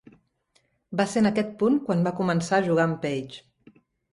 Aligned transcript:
Va 1.01 1.05
ser 1.11 1.21
en 1.21 1.29
aquest 1.31 1.53
punt 1.61 1.77
quan 1.91 2.01
va 2.09 2.15
començar 2.23 2.59
a 2.61 2.67
jugar 2.71 2.87
amb 2.91 2.99
Page. 3.05 3.81